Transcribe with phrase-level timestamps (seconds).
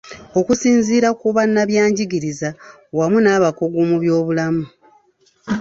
[0.39, 2.49] Okusinziira ku bannabyangigiriza
[2.97, 4.63] wamu n’abakugu mu byobulamu.